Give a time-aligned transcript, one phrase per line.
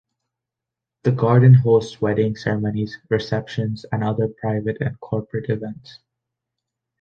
[1.03, 5.99] The Garden hosts wedding ceremonies, receptions, and other private and corporate events.